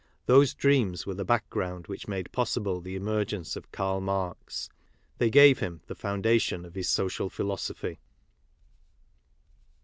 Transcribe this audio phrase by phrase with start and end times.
[0.25, 4.67] Those dreams were the background which made possible the emergence of Karl Marx.
[5.19, 7.99] They gave him the foundation of his social philosophy.